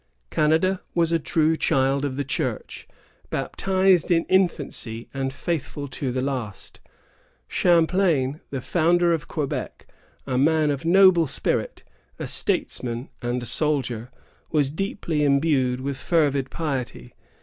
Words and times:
Canada 0.31 0.81
was 0.95 1.11
a 1.11 1.19
true 1.19 1.55
child 1.55 2.03
of 2.03 2.15
the 2.15 2.23
Church, 2.23 2.87
baptized 3.29 4.09
in 4.09 4.23
infancy 4.29 5.07
and 5.13 5.31
faithful 5.31 5.87
to 5.89 6.11
the 6.11 6.23
last. 6.23 6.79
Champlain, 7.47 8.41
the 8.49 8.61
founder 8.61 9.13
of 9.13 9.27
Quebec, 9.27 9.85
a 10.25 10.39
man 10.39 10.71
of 10.71 10.83
noble 10.85 11.27
spirit, 11.27 11.83
a 12.17 12.25
statesman 12.27 13.09
and 13.21 13.43
a 13.43 13.45
soldier, 13.45 14.09
was 14.49 14.71
deeply 14.71 15.23
imbued 15.23 15.79
with 15.81 15.97
fervid 15.97 16.49
piety. 16.49 17.13